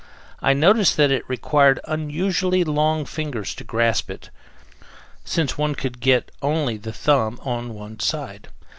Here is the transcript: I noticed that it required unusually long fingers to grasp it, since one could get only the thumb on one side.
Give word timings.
I 0.41 0.53
noticed 0.53 0.97
that 0.97 1.11
it 1.11 1.29
required 1.29 1.79
unusually 1.87 2.63
long 2.63 3.05
fingers 3.05 3.53
to 3.53 3.63
grasp 3.63 4.09
it, 4.09 4.31
since 5.23 5.59
one 5.59 5.75
could 5.75 5.99
get 5.99 6.31
only 6.41 6.77
the 6.77 6.91
thumb 6.91 7.39
on 7.43 7.75
one 7.75 7.99
side. 7.99 8.47